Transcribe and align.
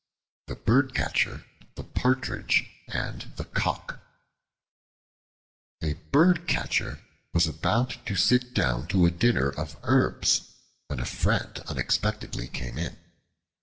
The 0.47 0.55
Birdcatcher, 0.55 1.43
the 1.75 1.83
Partridge, 1.83 2.67
and 2.87 3.31
the 3.35 3.43
Cock 3.45 3.99
A 5.83 5.93
BIRDCATCHER 6.11 6.99
was 7.33 7.45
about 7.45 8.03
to 8.07 8.15
sit 8.15 8.55
down 8.55 8.87
to 8.87 9.05
a 9.05 9.11
dinner 9.11 9.49
of 9.49 9.77
herbs 9.83 10.53
when 10.87 10.99
a 10.99 11.05
friend 11.05 11.59
unexpectedly 11.67 12.47
came 12.47 12.79
in. 12.79 12.97